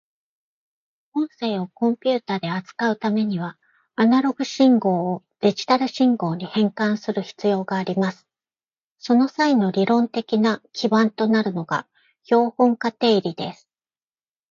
[1.13, 3.59] 音声をコンピュータで扱うためには、
[3.95, 8.25] アナログ信号をデジタル信号に変換する必要があります。
[8.97, 11.85] その際の理論的な基盤となるのが
[12.23, 13.69] 標本化定理です。